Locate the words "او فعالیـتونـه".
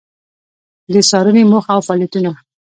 1.75-2.31